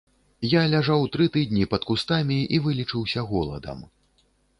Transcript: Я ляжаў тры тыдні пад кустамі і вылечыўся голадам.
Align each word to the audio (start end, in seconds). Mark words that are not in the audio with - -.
Я 0.51 0.61
ляжаў 0.71 1.03
тры 1.15 1.27
тыдні 1.35 1.67
пад 1.73 1.85
кустамі 1.89 2.39
і 2.59 2.61
вылечыўся 2.69 3.25
голадам. 3.33 3.85